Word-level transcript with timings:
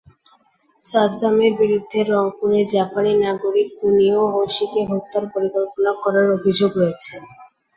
সাদ্দামের 0.83 1.53
বিরুদ্ধে 1.61 1.99
রংপুরে 2.05 2.59
জাপানি 2.73 3.11
নাগরিক 3.23 3.67
কুনিও 3.79 4.21
হোশিকে 4.33 4.81
হত্যার 4.89 5.25
পরিকল্পনা 5.33 5.91
করার 6.03 6.27
অভিযোগ 6.37 6.71
রয়েছে। 6.77 7.13